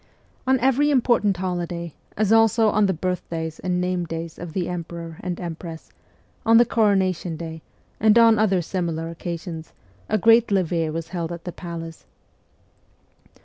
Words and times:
On 0.47 0.59
every 0.61 0.89
important 0.89 1.37
holiday, 1.37 1.93
as 2.17 2.33
also 2.33 2.69
on 2.69 2.87
the 2.87 2.91
birth* 2.93 3.29
days 3.29 3.59
and 3.59 3.79
name 3.79 4.03
days 4.05 4.39
of 4.39 4.53
the 4.53 4.67
emperor 4.67 5.17
and 5.19 5.39
empress, 5.39 5.91
on 6.43 6.57
the 6.57 6.65
coronation 6.65 7.37
day, 7.37 7.61
and 7.99 8.17
on 8.17 8.39
other 8.39 8.63
similar 8.63 9.11
occasions, 9.11 9.73
a 10.09 10.17
great 10.17 10.49
levee 10.49 10.89
was 10.89 11.09
held 11.09 11.31
at 11.31 11.43
the 11.45 11.51
palace. 11.51 12.07